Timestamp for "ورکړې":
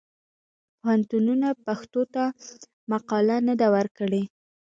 3.75-4.23